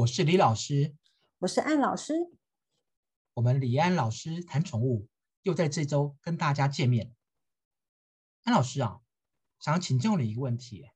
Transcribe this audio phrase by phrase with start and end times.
[0.00, 0.96] 我是李老师，
[1.40, 2.14] 我是安老师。
[3.34, 5.06] 我们李安老师谈宠物
[5.42, 7.14] 又在这周跟大家见面。
[8.44, 9.00] 安老师啊，
[9.58, 10.88] 想请教你一个问题，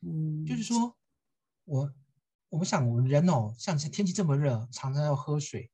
[0.00, 0.96] 嗯，就是说，
[1.64, 1.92] 我
[2.48, 5.70] 我们想，我们人哦，像是天气这么热，常常要喝水，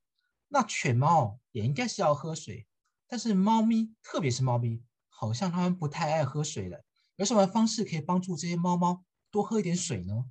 [0.49, 2.67] 那犬猫也应该是要喝水，
[3.07, 6.83] 但是猫咪，特别是猫咪，好像它们不太爱喝水了。
[7.15, 10.25] 有什么方式可以帮助这些猫猫多喝一点水呢？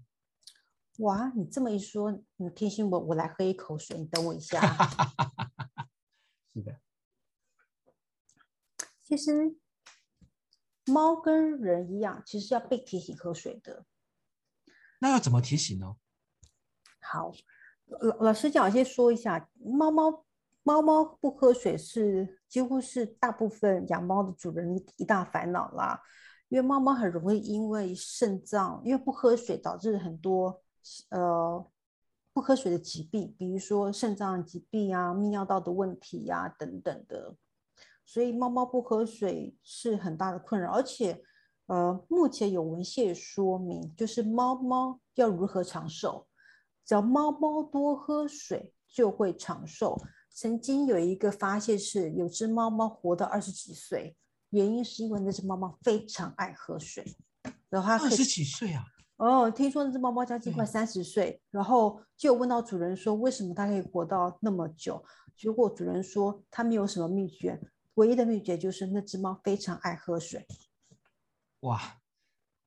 [0.99, 3.99] 哇，你这么一说，你提醒我，我来喝一口水。
[3.99, 4.61] 你等我一下。
[6.55, 6.81] 是的，
[9.03, 9.57] 其实
[10.87, 13.85] 猫跟人一样，其实要被提醒喝水的。
[15.01, 15.97] 那要怎么提醒呢？
[17.01, 17.31] 好，
[17.87, 20.25] 老老师讲，我先说一下，猫猫
[20.63, 26.01] 猫猫不喝水是几乎是大部分养猫的主人一大烦恼啦。
[26.49, 30.63] 因为猫猫很容易因为肾脏，因为不喝水导致很多
[31.11, 31.67] 呃
[32.33, 37.35] 不喝水的疾病，比如说肾脏疾病啊、泌尿道的问题呀等等的。
[38.05, 41.23] 所以猫猫不喝水是很大的困扰，而且
[41.67, 46.27] 呃目前有文献说明，就是猫猫要如何长寿，
[46.85, 50.01] 只要猫猫多喝水就会长寿。
[50.31, 54.17] 曾经有一个发现是，有只猫猫活到二十几岁。
[54.51, 57.17] 原因是因为那只猫猫非常爱喝水，
[57.69, 58.85] 然后它二十几岁啊？
[59.17, 65.05] 哦，听说那只猫猫将近快三十岁，然后就问到主人说，为什么它可以活到那么久？
[65.37, 67.61] 结果主人说，它没有什么秘诀，
[67.95, 70.47] 唯一的秘诀就是那只猫非常爱喝水。
[71.61, 71.99] 哇，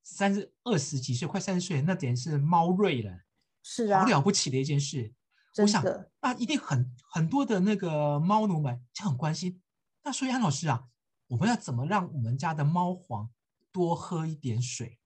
[0.03, 3.21] 三十二十几岁，快三十岁，那点是猫瑞了，
[3.63, 5.13] 是啊，好了不起的一件事。
[5.53, 9.61] 真的，那一定很很多的那个猫奴们就很关心。
[10.03, 10.85] 那所以安老师啊。
[11.29, 13.29] 我们要怎么让我们家的猫皇
[13.71, 14.98] 多喝一点水？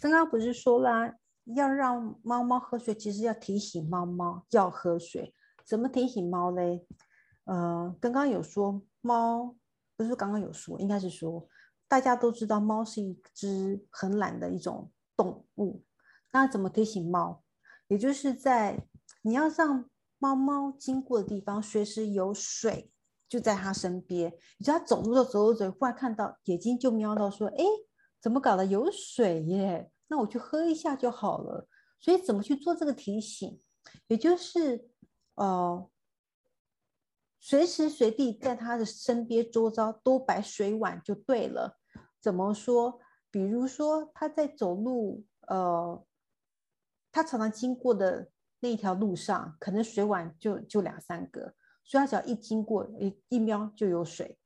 [0.00, 1.14] 刚刚不是说啦，
[1.56, 5.34] 要让猫猫喝水，其实要提醒猫猫要喝水。
[5.64, 6.86] 怎么提醒猫嘞？
[7.44, 9.54] 呃，刚刚有说猫，
[9.96, 11.48] 不是刚刚有说，应该是说
[11.88, 15.82] 大家都知道猫是一只很懒的一种动物。
[16.32, 17.42] 那怎么提醒猫？
[17.88, 18.86] 也就是在
[19.22, 22.90] 你要让猫猫经过的地方随时有水。
[23.26, 27.64] 就在它身边，你知道走路的时候，忽然看到眼睛就瞄到说：“哎，
[28.24, 28.64] 怎么搞的？
[28.64, 29.90] 有水耶！
[30.08, 31.68] 那我去喝一下就好了。”
[32.00, 33.60] 所以怎么去做这个提醒？
[34.06, 34.88] 也就是
[35.34, 35.90] 呃，
[37.38, 41.78] 随时随地在他的身边周遭都摆水碗就对了。
[42.18, 42.98] 怎么说？
[43.30, 46.02] 比如说他在走路，呃，
[47.12, 48.30] 他常常经过的
[48.60, 51.54] 那条路上，可能水碗就就两三个。
[51.84, 54.38] 所以他只要一经过一一瞄就有水，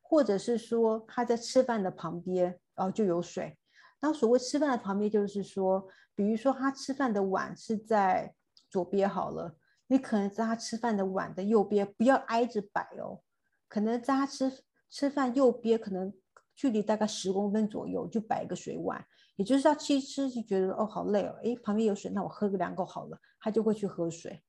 [0.00, 3.56] 或者是说他在吃饭的旁边，然后就有水。
[4.00, 8.34] 那所谓吃饭的旁边，就是说，比如说他吃饭的碗是在
[8.70, 13.22] 左边好了，你可能在他吃饭的碗的右边，不要挨着摆哦，
[13.68, 14.50] 可能在他吃
[14.90, 16.12] 吃饭右边，可能
[16.54, 19.04] 距离大概十公分左右就摆一个水碗，
[19.36, 24.42] 也就是他吃一吃就觉得哦好累哦，诶，旁边有水，那我喝个两口好了，他就会去喝水，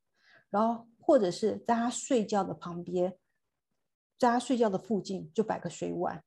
[0.50, 0.88] 然后。
[1.08, 3.16] 或者是在他睡觉的旁边，
[4.18, 6.24] 在他睡觉的附近就摆个水碗，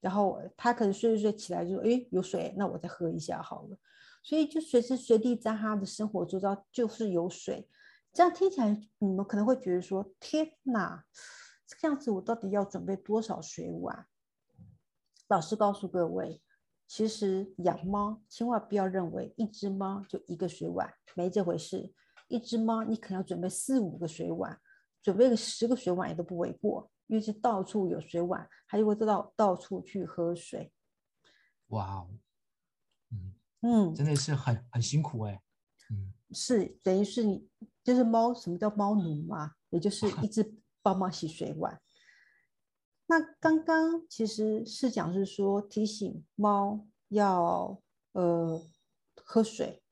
[0.00, 3.76] 然后他可能睡睡睡起来就说：“哎，有水，那我再喝一下好了。”
[4.22, 7.68] 所以就随时随地在他的生活周遭就是有水。
[8.12, 11.04] 这样听起来，你们可能会觉得说：“天哪，
[11.66, 14.06] 这个样子我到底要准备多少水碗？”
[15.28, 16.42] 老师告诉各位，
[16.86, 21.92] 其实养猫千万不要认为一只猫就一个水碗，没这回事。
[22.28, 24.58] 一只猫，你可能要准备四五个水碗，
[25.02, 26.90] 准备个十个水碗也都不为过。
[27.08, 30.72] 因为是到处有水碗，它就会到到处去喝水。
[31.68, 32.08] 哇哦，
[33.10, 35.42] 嗯嗯，真的是很很辛苦哎。
[35.90, 37.48] 嗯，是等于是你
[37.82, 39.56] 就是猫，什么叫猫奴嘛？
[39.70, 41.82] 也就是一直 帮忙洗水碗。
[43.06, 48.62] 那刚刚其实是讲是说提醒猫要呃
[49.16, 49.82] 喝水，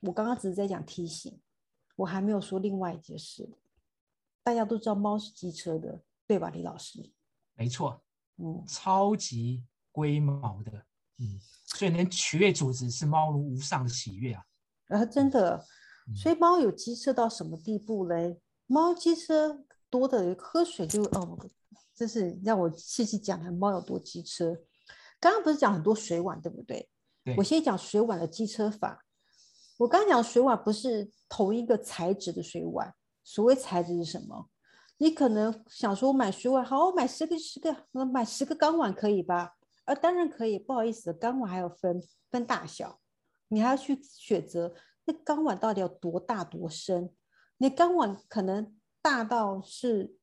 [0.00, 1.40] 我刚刚只是在讲提醒。
[1.96, 3.58] 我还没有说另外一件事，
[4.42, 6.00] 大家都知道猫是机车的，
[6.30, 7.12] 对吧，李老师？
[7.54, 8.00] 没错，
[8.36, 10.70] 嗯，超级龟毛的，
[11.18, 14.46] 嗯，所以能取悦主子是猫奴无上的喜悦啊！
[14.90, 15.66] 啊，真的，
[16.14, 18.40] 所以猫有机车到什么地步嘞？
[18.68, 21.36] 猫机车多的喝水就哦，
[21.96, 24.56] 这是让我细细讲讲猫有多机车。
[25.18, 26.88] 刚刚不是讲很多水碗，对不对？
[27.24, 29.04] 对，我先讲水碗的机车法。
[29.78, 32.94] 我刚刚讲水碗不是同一个材质的水碗，
[33.24, 34.48] 所谓材质是什么？
[35.02, 39.54] 你可能想说，我买水碗好，我买十个十个，我买十个钢碗可以吧？
[39.86, 40.58] 啊，当然可以。
[40.58, 43.00] 不好意思，钢碗还要分分大小，
[43.48, 44.74] 你还要去选择
[45.06, 47.10] 那缸碗到底有多大多深？
[47.56, 50.14] 你缸碗可能大到是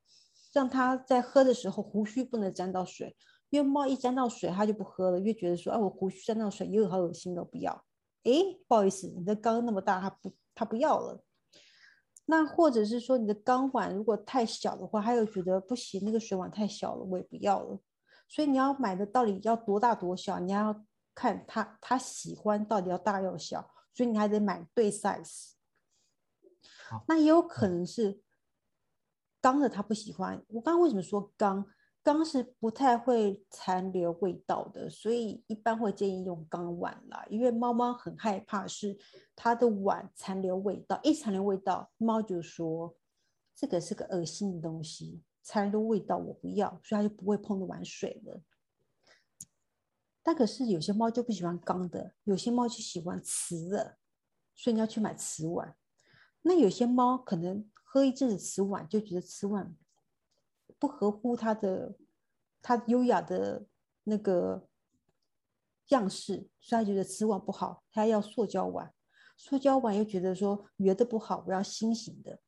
[0.54, 3.18] 让它在喝的时候胡须不能沾到水，
[3.50, 7.84] 因为猫一沾到水它就不喝了，越觉得说，哎，我胡须沾到水，又好恶心的，不要。
[8.26, 8.32] 哎，
[8.68, 11.24] 不好意思，你的缸那么大，它不，它不要了。
[12.30, 17.80] 那或者是说你的钢管如果太小的话，他又觉得不行，那个水碗太小了，我也不要了。
[18.28, 20.84] 所以你要买的到底要多大多小，你要
[21.16, 25.54] 看他他喜欢到底要大要小，所以你还得买对 size。
[27.08, 28.22] 那也有可能是
[29.40, 30.44] 钢的他不喜欢。
[30.50, 31.66] 我刚刚为什么说缸？
[32.08, 37.26] 缸是不太会残留味道的，所以一般会建议用缸碗啦。
[37.30, 38.98] 因为猫猫很害怕是
[39.36, 42.96] 它的碗残留味道，一残留味道，猫就说
[43.54, 48.42] 这个是个恶心的东西，残留味道我不要，所以它就不会碰那碗水了。
[50.24, 53.98] 但可是有些猫就不喜欢缸的，有些猫就喜欢瓷的，
[54.56, 55.76] 所以你要去买瓷碗。
[56.42, 59.76] 那有些猫可能喝一阵子瓷碗，就觉得瓷碗。
[60.80, 61.96] 不合乎它的，
[62.62, 63.66] 它优雅的
[64.04, 64.68] 那个
[65.90, 68.94] 样式，所以他觉得瓷碗不好，他要塑胶碗。
[69.36, 72.40] 塑胶碗又觉得说圆的不好，我要心形的。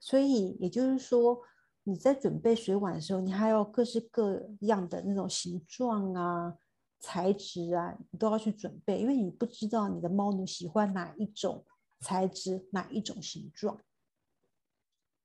[0.00, 1.40] 所以也就是说，
[1.84, 6.56] 你在准备水碗的时候，你还要各式各样的那种形状啊、
[7.00, 11.64] 材质啊，你都要去准备，因为你不知道你的猫奴喜欢哪一种
[12.00, 13.80] 材质、哪一种形状。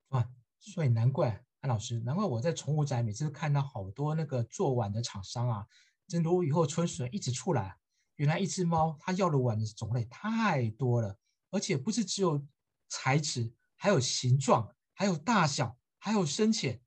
[0.08, 0.30] 啊。
[0.64, 5.66] 所以难怪安老师，难怪我在宠物展每次都看到好多那个做碗的厂商啊，
[6.08, 7.76] 真如雨后春笋一直出来。
[8.16, 11.18] 原来一只猫它要的碗的种类太多了，
[11.50, 12.42] 而且不是只有
[12.88, 16.80] 材质，还有形状，还有大小，还有深浅。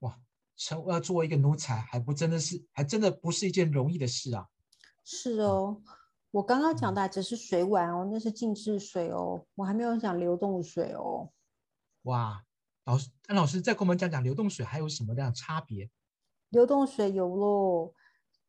[0.00, 0.18] 哇，
[0.56, 4.48] 成要做一个奴才，还不真的是，还真的不是一件容易的事啊。
[5.04, 5.80] 是哦，
[6.30, 11.30] 我刚刚讲的只是水碗哦，那是静置水哦，我还没有讲流动水哦。
[12.02, 12.44] 哇。
[12.84, 15.88] 老师，安老师再跟我们讲讲流动水还有什么样的差别？
[16.48, 17.94] 流动水有喽，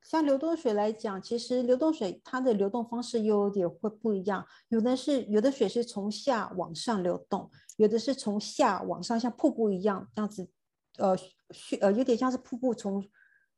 [0.01, 4.43] 像流动水来讲，其实流动水它的流动方式又有点会不一样。
[4.69, 10.49] 有的是有的水是从下往上流动，有的是从下往上，像瀑布一样这样子，
[10.97, 11.15] 呃，
[11.51, 13.07] 削呃有点像是瀑布从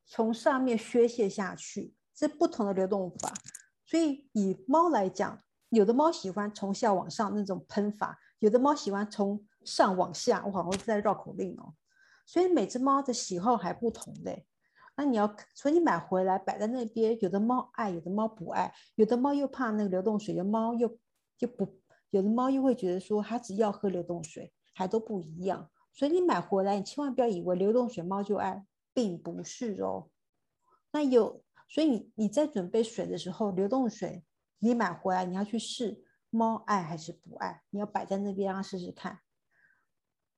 [0.06, 3.34] 从上面宣泄下去，是不同的流动法。
[3.86, 9.48] 所以以猫来讲，有的猫喜欢从下往上那种喷法，有的猫喜欢从。
[9.66, 11.74] 上往下，我好像是在绕口令哦。
[12.26, 14.46] 所以每只猫的喜好还不同嘞。
[14.98, 20.98] 那你要，所以你买回来摆在那边，有的猫爱，有的猫不爱，有的猫又怕那个流动水，有的猫又
[21.40, 21.82] 又不，
[22.12, 25.70] 有的猫又会觉得说它只要喝流动水，还都不一样。
[25.92, 30.10] 所以你买回来，你千万不要以为流动水猫就爱，并不是哦。
[30.92, 34.24] 那有，所以你你在准备水的时候，流动水
[34.60, 39.20] 你买回来，你要去试猫爱还是不爱，你要摆在那边让它试试看。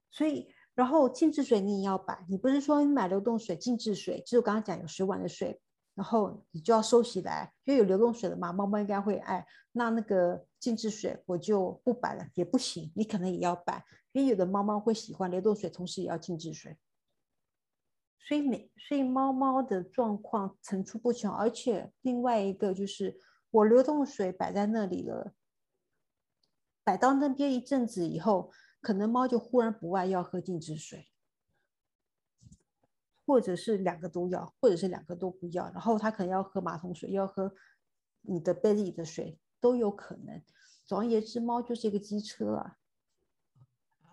[0.10, 5.60] 所以，然后静置水你也要摆，你不是说你买流动水静置水，就是我刚刚讲有水碗的水，
[5.94, 9.46] 然后你就要收起来，因为有流动水的嘛，猫猫应该会爱。
[9.74, 16.78] 那那个静置水我就不摆了，也不行，你可能也要摆，因为有的猫猫会喜欢流动水，同时也要静置水。
[18.20, 23.20] 所以每所以猫猫的状况层出不穷，而且另外一个就是
[23.52, 25.34] 我流动水摆在那里了，
[26.84, 28.52] 摆到那边一阵子以后。
[28.82, 31.10] 可能猫就忽然不爱要喝静止水，
[33.26, 37.54] 或者是两个都要，或者是两个都不要，然后它可能要喝马桶水，要喝
[38.22, 40.42] 你的杯子里的水都有可能。
[40.86, 42.78] 总而言之，猫就是一个机车啊。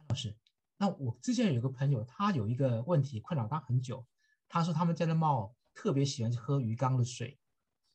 [0.08, 0.34] 老师，
[0.78, 4.04] 那我之前有个朋友，他有一个问题困扰他很久。
[4.48, 7.38] 他说他们家的猫特别喜欢喝鱼缸的水，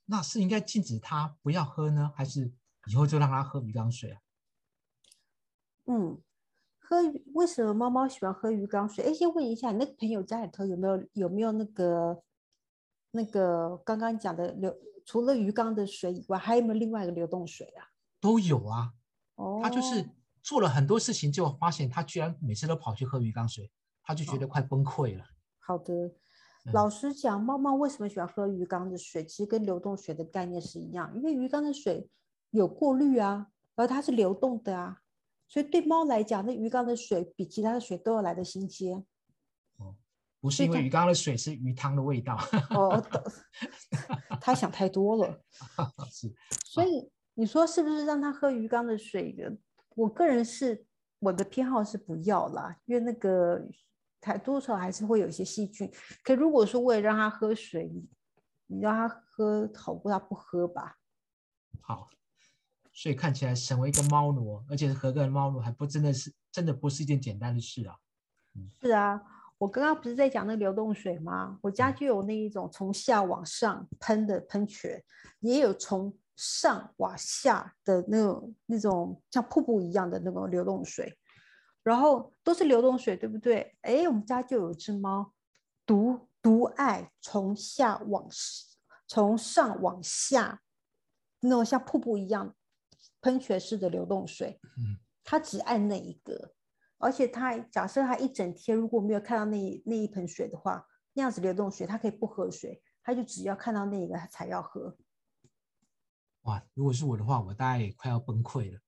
[0.05, 2.53] 那是应该禁止它不要喝呢，还是
[2.88, 4.21] 以后就让它喝鱼缸水啊？
[5.85, 6.21] 嗯。
[6.89, 6.98] 喝
[7.36, 9.05] 为什么猫猫喜欢喝鱼缸水？
[9.05, 12.24] 哎，先问一下，你那个朋友家里头有没有有没有那个
[13.12, 14.75] 那个刚刚讲的流？
[15.05, 17.86] 除了鱼缸的水以外，还有没有另外一个流动水啊？
[18.19, 18.91] 都有啊。
[19.36, 19.60] 哦。
[19.62, 20.03] 他就是
[20.41, 25.24] 做了很多事情，就发现他居然每次都跑去喝鱼缸水，他就觉得快崩溃了。
[25.60, 25.93] 好的，
[26.74, 29.24] 老实讲，猫猫为什么喜欢喝鱼缸的水？
[29.24, 32.10] 其实跟流动水的概念是一样，因为鱼缸的水
[32.50, 35.01] 有过滤啊，而它是流动的啊。
[35.49, 39.03] 所以对猫来讲，那鱼缸的水比其他的水都要来的新鲜。
[39.77, 39.95] 哦，
[40.39, 42.37] 不是因为鱼缸的水是鱼汤的味道。
[42.69, 43.03] 哦，
[44.39, 45.41] 他想太多了。
[46.11, 46.31] 是。
[46.65, 49.57] 所以你说是不是让他喝鱼缸的水的？
[49.95, 50.85] 我个人是
[51.17, 53.59] 我的偏好是不要啦，因为那个
[54.21, 55.91] 太多少还是会有一些细菌。
[56.23, 57.91] 可如果说为了让他喝水，
[58.67, 60.97] 你让他喝好过他不喝吧。
[61.81, 62.07] 好。
[62.99, 67.95] 所以看起来成为一个猫奴，而且合格的猫奴还不真的是真的不是一件简单的事啊。
[68.81, 69.21] 是啊，
[69.57, 71.57] 我刚刚不是在讲那个流动水吗？
[71.61, 75.01] 我家就有那一种从下往上喷的喷泉，
[75.39, 81.17] 也有从上往下的那种那种像瀑布一样的那种流动水，
[81.83, 83.77] 然后都是流动水，对不对？
[83.83, 85.31] 哎，我们家就有只猫，
[85.85, 88.27] 独独爱从下往
[89.07, 90.59] 从上往下
[91.39, 92.53] 那种像瀑布一样
[93.21, 96.53] 喷泉式的流动水，嗯，它只按那一个。
[96.97, 104.97] 而且他假设他一整天如果没有看到那那一盆水的话，那样子流动水，他可以不喝水，他就只要看到那一个他才要喝。
[106.41, 108.79] 哇，如果是我的话，我大概也快要崩溃了。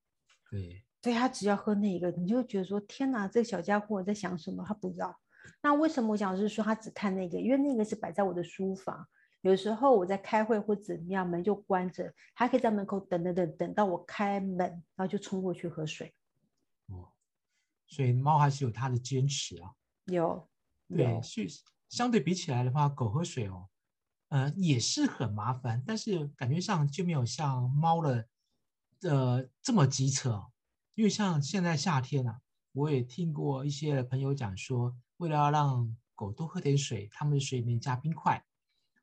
[0.50, 4.62] 对，对他只要喝那一个，你就觉得说天哪，这个小家伙在想什么？
[4.62, 5.18] 他不要。
[5.62, 7.40] 那为什么我讲是说他只看那个？
[7.40, 9.08] 因为那个是摆在我的书房，
[9.42, 16.12] 有时候我在开会或怎么样，门就关着，他可以在门口等等等等到我开门，然后就冲过去喝水。
[16.86, 17.12] 哦
[17.86, 19.70] 所以猫还是有它的坚持啊，
[20.06, 20.48] 有，
[20.88, 21.46] 对，是
[21.90, 23.68] 相对比起来的话，狗喝水哦，
[24.28, 28.26] 呃，也是很麻烦，但是感觉上就没有像猫的，
[29.02, 30.46] 呃，这么机车。
[30.94, 32.40] 因为像现在夏天啊，
[32.72, 38.42] 我也听过一些朋友讲说，为了要让狗多喝点水，他们的水里面加冰块，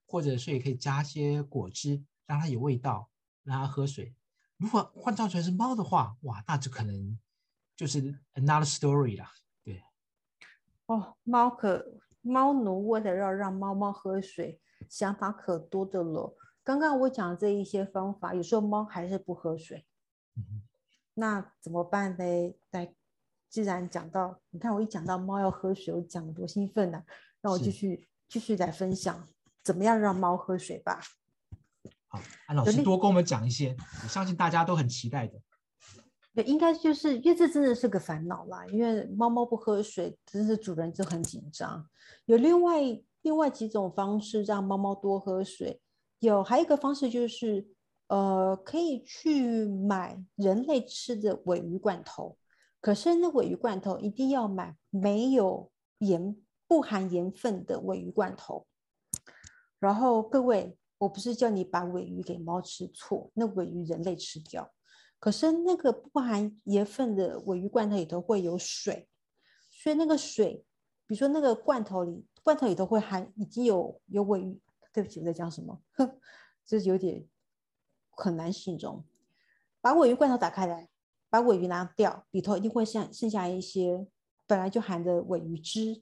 [0.09, 3.09] 或者是也可以加些果汁，让它有味道，
[3.43, 4.15] 让它喝水。
[4.57, 7.17] 如果换造成是猫的话，哇，那就可能。
[7.77, 9.31] 就是 another story 啦，
[9.63, 9.81] 对。
[10.87, 16.35] 哦，猫可猫奴为了要让猫猫喝水，想法可多的了。
[16.61, 19.85] 刚刚我讲这一些方法，有时候猫还是不喝水，
[21.13, 22.53] 那怎么办呢？
[22.71, 22.93] 来，
[23.49, 27.01] 既然讲到，你看我一讲到猫要喝水，我讲多兴奋呐！
[27.39, 29.25] 那我继续继续来分享，
[29.63, 30.99] 怎么样让猫喝水吧。
[32.07, 35.39] 好，安老师多跟我们讲一些，我相信大家都很期待的。
[36.33, 41.87] 对应该就是因为这真的是个烦恼啦，因为猫猫不喝水，真是主人就很紧张。
[42.25, 42.79] 有另外
[43.23, 45.81] 另外几种方式让猫猫多喝水，
[46.19, 47.67] 有还有一个方式就是，
[48.07, 52.37] 呃，可以去买人类吃的尾鱼罐头，
[52.79, 56.35] 可是那尾鱼罐头一定要买没有盐、
[56.67, 58.65] 不含盐分的尾鱼罐头。
[59.79, 64.71] 然后各位，我不是叫你把尾鱼给猫吃错，那尾鱼人类吃掉。
[65.19, 69.07] 可是那个不含盐分的尾鱼罐头里头会有水，
[69.69, 70.63] 所以那个水，
[71.07, 74.59] 比如说那个罐头里，罐头里头会含已经有有尾鱼。
[74.91, 75.79] 对不起，我在讲什么？
[75.91, 76.19] 哼
[76.65, 77.23] 这有点
[78.09, 79.05] 很难形容。
[79.81, 80.89] 把尾鱼罐头打开来，
[81.29, 84.07] 把尾鱼拿掉，里头一定会剩剩下一些
[84.47, 86.01] 本来就含的尾鱼汁。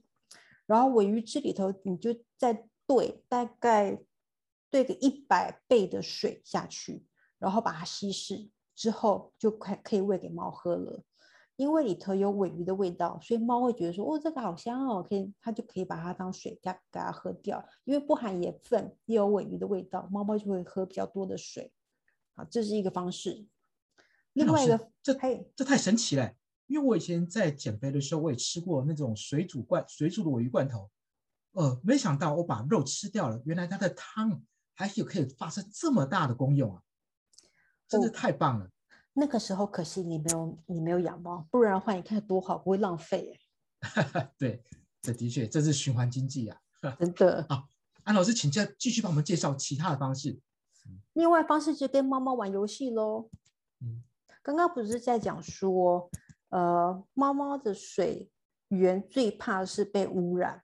[0.65, 4.01] 然后尾鱼汁里头，你就在兑大概
[4.71, 7.05] 兑个一百倍的水下去，
[7.37, 8.49] 然后把它稀释。
[8.73, 11.03] 之后就可可以喂给猫喝了，
[11.55, 21.73] 因为里头有尾鱼的味道，所以猫会觉得说，哦，这个好香哦，可以，它就可以把它当水给给它喝掉，因为不含盐分，又有尾鱼的味道，猫猫就会喝比较多的水。
[22.35, 23.47] 好，这是一个方式。
[24.33, 25.11] 另外一个，这
[25.55, 26.35] 这太神奇了，
[26.67, 30.87] 因为我以前在减肥的时候，我也吃过那种水煮罐水煮的尾鱼罐头，
[31.53, 34.41] 呃，没想到我把肉吃掉了，原来它的汤
[34.75, 36.81] 还有可以发生这么大的功用啊！
[37.87, 38.69] 真的太棒了！
[39.13, 43.39] 那个时候可惜你没有你没有养猫，不然的话你看多好，不会浪费
[43.81, 44.31] 哎。
[44.37, 44.63] 对，
[45.01, 46.61] 这的确这是循环经济啊，
[46.99, 47.45] 真的。
[47.49, 47.67] 好，
[48.03, 50.39] 安老师，请再继续帮我们介绍其他的方式。
[51.13, 53.29] 另外方式就跟猫猫玩游戏喽。
[53.81, 54.03] 嗯，
[54.43, 56.09] 刚刚不是在讲说，
[56.49, 58.29] 呃，猫猫的水
[58.67, 60.63] 源最怕是被污染，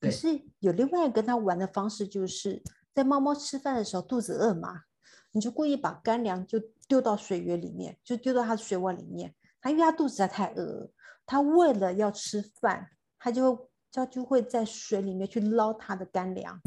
[0.00, 2.62] 可是有另外跟他玩的方式，就是
[2.94, 4.84] 在猫猫吃饭的时候肚子饿嘛。
[5.32, 9.32] 你就故意把干粮就丢到水源里面，就丢到它的水碗里面。
[9.60, 10.90] 它因为它肚子在太饿，
[11.24, 16.60] 它为了要吃饭，它就它就会在水里面去捞它的干粮。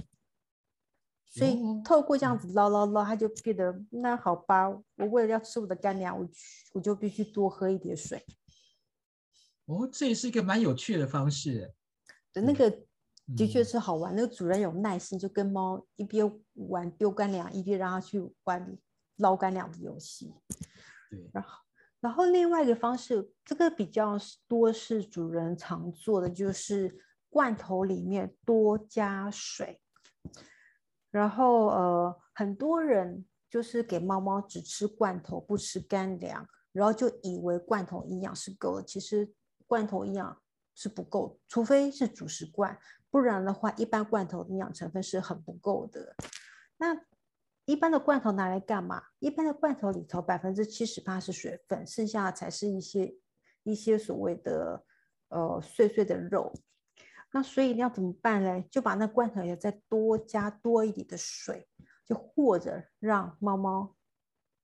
[1.25, 6.25] 所以透过这样子捞捞捞，它就变得那好吧，我为了要吃我的干粮，我
[6.75, 8.23] 我就必须多喝一点水。
[9.65, 11.73] 哦，这也是一个蛮有趣的方式。
[12.31, 12.85] 对那个。
[13.37, 16.29] 的确是好玩，那个主人有耐心，就跟猫一边
[16.69, 18.77] 玩丢干粮，一边让它去玩
[19.15, 20.33] 捞干粮的游戏。
[21.09, 21.59] 对，然后，
[22.01, 26.99] 然后另外一个方式，这个比较多是主人常做的，就是
[27.29, 29.79] 罐头里面多加水。
[31.09, 39.31] 然后，呃，很多人就是给猫猫只吃罐头不吃干粮，然后就以为罐头营养是够的，其实
[39.65, 40.41] 罐头营养
[40.75, 42.77] 是不够，除非是主食罐。
[43.13, 46.15] 不然的话，一般罐头营养成分是很不够的。
[46.77, 46.99] 那
[47.65, 49.03] 一般的罐头拿来干嘛？
[49.19, 53.15] 一般的罐头里头百分之七十八是水分，剩下才是一些
[53.61, 54.83] 一些所谓的
[55.27, 56.51] 呃碎碎的肉。
[57.31, 58.59] 那所以你要怎么办呢？
[58.71, 61.67] 就把那罐头也再多加多一点的水，
[62.03, 63.95] 就或者让猫猫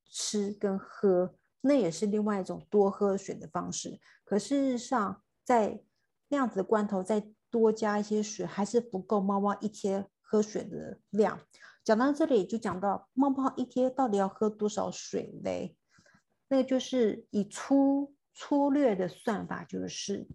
[0.06, 4.00] 吃跟喝，那也是另外一种多喝水的方式。
[4.25, 5.84] 可事实上，在
[6.29, 11.39] 那样子的罐头再多加一些水，还是不够猫猫一天喝水的量。
[11.84, 15.75] 讲到这里，就讲到猫猫一天到底要喝多少水嘞？
[16.48, 20.27] 那个就是以粗粗略的算法，就是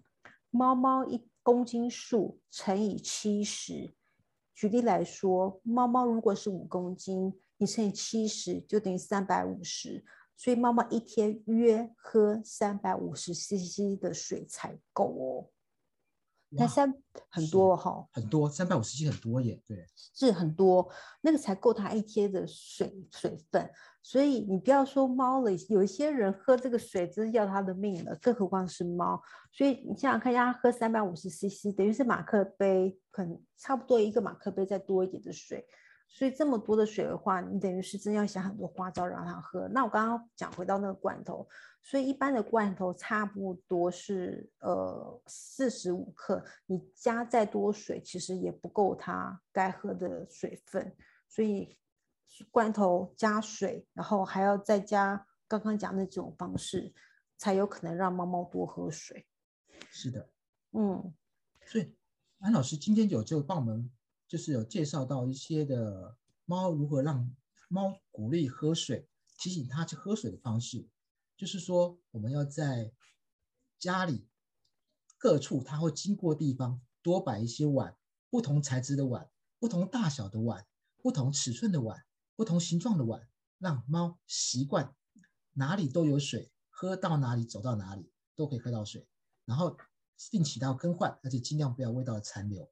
[0.50, 3.94] 猫猫一公斤数乘以七十。
[4.54, 10.04] 举例来说，猫猫如果是五公斤，你乘以七十就等于三百五十，
[10.36, 15.50] 所以猫猫一天约喝三百五十 CC 的水才够哦。
[16.56, 16.94] 那三
[17.30, 19.84] 很多哈，很多三百五十斤很多耶，对，
[20.14, 20.88] 是很多，
[21.20, 23.70] 那个才够它一天的水水分。
[24.02, 29.20] 所以你不要说猫了，有一些人喝这个水真是要它的命了，更何况是猫。
[29.50, 35.66] 所以你想想看，让它喝三百五十 CC，等于是马克杯，可能差不多一个马克杯再多一点的水。
[36.16, 39.66] 所以这么多的水的话，你等于是真要想很多花招让它喝。
[39.66, 41.44] 那我刚刚讲回到那个罐头，
[41.82, 50.94] 所以一般的罐头差不多是呃四十五克，你加再多水其实也不够它该喝的水分。
[51.28, 51.76] 所以
[52.52, 56.94] 罐头加水，然后还要再加刚刚讲那种方式，
[57.36, 59.26] 才有可能让猫猫多喝水。
[59.90, 60.30] 是的，
[60.70, 61.12] 嗯。
[61.66, 61.92] 所以
[62.38, 63.90] 安老师今天有就帮我们。
[64.34, 67.32] 就是有介绍到一些的猫如何让
[67.68, 70.88] 猫鼓励喝水，提醒它去喝水的方式。
[71.36, 72.92] 就是说，我们要在
[73.78, 74.26] 家里
[75.18, 77.96] 各处它会经过地方多摆一些碗，
[78.28, 80.66] 不同材质的碗，不同大小的碗，
[80.96, 84.96] 不同尺寸的碗，不同形状的碗，让猫习惯
[85.52, 89.06] 哪里都有水，喝到哪里走到哪里都可以喝到水。
[89.44, 89.76] 然后
[90.32, 92.68] 定期要更换，而且尽量不要味道的残留。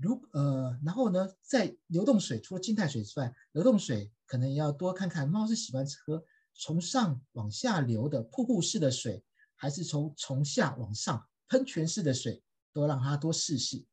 [0.00, 9.24] 如呃，然后呢，在流动水除了静态水之外，流动水可能也要多看看猫是喜欢喝从上往下流的瀑布式的水，
[9.56, 12.40] 还是从从下往上喷泉式的水，
[12.72, 13.84] 都让它多试试。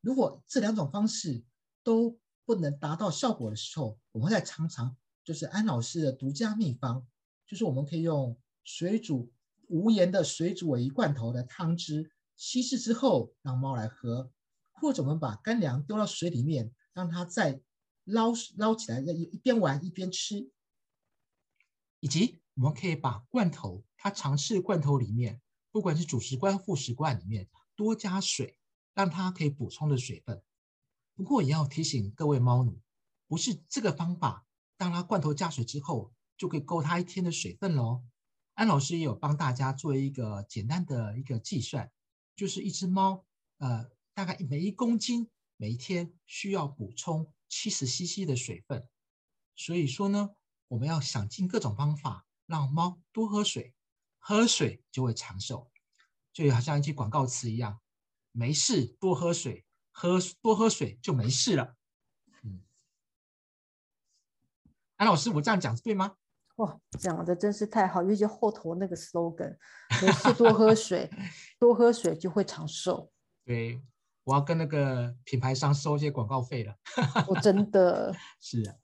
[0.00, 1.44] 如果这两种方式
[1.84, 7.06] 都不能达到效果的时候，我们再尝尝，就是安老师的独家秘方，
[7.46, 9.30] 就是我们可以用水煮
[9.68, 14.32] 无盐的水煮鲔鱼罐头的汤汁稀释之后，让猫来喝。
[14.80, 17.60] 或者我们把干粮丢到水里面，让它再
[18.04, 20.50] 捞捞起来，一一边玩一边吃。
[22.00, 28.56] 以及我们可以把罐头，它尝试罐头里面，不管是主食罐、副食罐里面多加水，
[28.94, 30.42] 让它可以补充的水分。
[31.14, 32.80] 不过也要提醒各位猫奴，
[33.26, 38.04] 不是这个方法，当它罐头加水之后，就可以够它一天的水分喽。
[38.54, 41.92] 安老师也有帮大家做一个简单的一个计算，
[42.34, 43.26] 就是一只猫，
[43.58, 43.90] 呃。
[44.18, 48.88] 大概每一公斤每一天需要补充七十 CC 的水分，
[49.54, 50.30] 所以说呢，
[50.66, 53.76] 我们要想尽各种方法让猫多喝水，
[54.18, 55.70] 喝水就会长寿，
[56.32, 57.78] 就好像一句广告词一样，
[58.32, 61.76] 没事多喝水，喝多喝水就没事了。
[62.42, 62.64] 嗯，
[64.96, 66.16] 安老师，我这样讲对吗？
[66.56, 69.56] 哇，讲的真是太好，尤其后头那个 slogan，
[70.02, 71.08] 没事多喝水，
[71.60, 73.12] 多喝水就会长寿。
[73.44, 73.80] 对。
[74.28, 76.76] 我要跟那个品牌商收一些广告费了。
[77.28, 78.76] 我真的 是啊。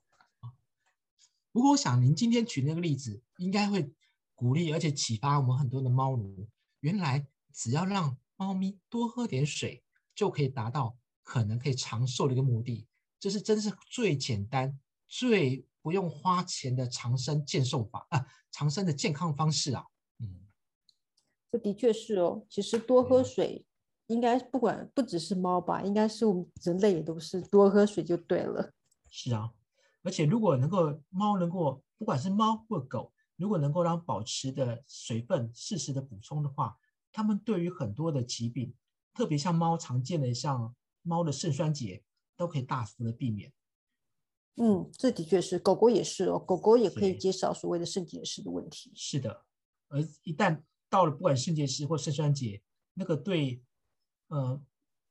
[1.51, 3.93] 不过我想您今天举那个例子，应该会
[4.33, 6.47] 鼓励而且启发我们很多的猫奴。
[6.79, 9.83] 原来只要让猫咪多喝点水，
[10.15, 12.87] 就可以达到可能可以长寿的一个目的。
[13.19, 19.85] 这是真是最简单、最不用花钱的长生健寿法啊， 长生的健康方式啊。
[20.17, 20.47] 嗯，
[21.51, 22.47] 这的确是哦。
[22.49, 23.64] 其实多喝水。
[24.07, 28.71] 应该不管不只是猫吧，应该是我们人类也都是多喝水就对了。
[29.09, 29.51] 是啊，
[30.03, 36.77] 而且如果能够猫能够不管是猫或狗，如果能够让保持的水分适时的补充的话，
[37.11, 38.75] 它们对于很多的疾病，
[39.13, 42.03] 特别像猫常见的像猫的肾衰竭，
[42.37, 43.51] 都可以大幅的避免。
[44.57, 48.91] 嗯，这的确是，狗狗也是哦，狗狗也可以减少所谓的肾结石的问题。
[48.95, 49.45] 是的，
[49.87, 52.61] 而一旦到了不管肾结石或肾衰竭，
[52.93, 53.63] 那个对。
[54.27, 54.61] 呃，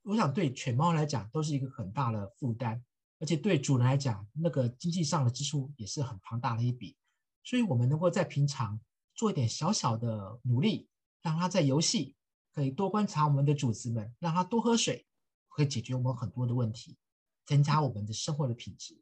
[0.03, 2.83] 我想对犬猫来讲都是一个很大的负担，
[3.19, 6.97] 而且对主人来讲，那个经济上的支出也是很庞大的一笔。
[7.43, 8.81] 所以，我们能够在平常
[9.15, 10.89] 做一点小小的努力，
[11.23, 12.17] 让它在游戏
[12.53, 15.07] 可以多观察我们的主子们，让它多喝水，
[15.49, 16.97] 可以解决我们很多的问题，
[17.45, 18.99] 增加我们的生活的品质。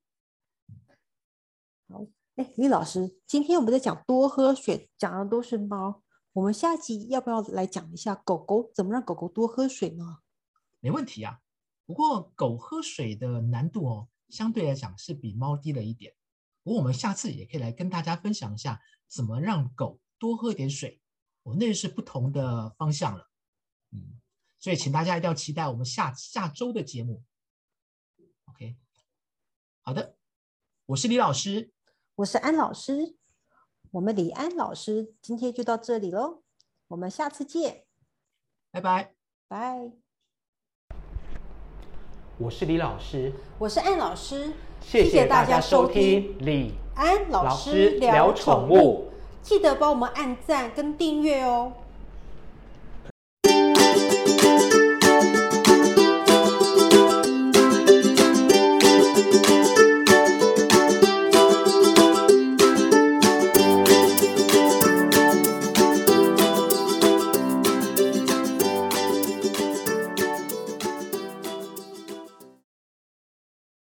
[1.88, 2.04] 好，
[2.36, 6.02] 哎，李老师，今天我们在讲多喝水，讲的都是猫。
[6.34, 10.20] 我们下集要不要来讲一下狗狗怎么让狗狗多喝水呢？
[10.80, 11.40] 没问题啊。
[11.84, 16.14] 不过狗喝水的难度哦，相对来讲是比猫低了一点。
[16.62, 21.02] 不过我们下次也可以来跟大家分享一下，怎么让狗多喝点水。
[21.42, 23.28] 我那是不同的方向了。
[23.90, 24.18] 嗯，
[24.58, 27.22] 所以请大家一定要期待我们下下周的节目。
[28.44, 28.78] OK，
[29.82, 30.16] 好的，
[30.86, 31.74] 我是李老师，
[32.14, 33.16] 我是安老师，
[33.92, 36.38] 我们李安老师今天就到这里喽，
[36.88, 37.84] 我们下次见，
[38.70, 39.12] 拜拜，
[39.48, 39.90] 拜。
[42.38, 44.50] 我是李老师，我是安老师，
[44.80, 49.10] 谢谢大家收听李安老师聊宠物，
[49.42, 51.74] 记得帮我们按赞跟订阅哦。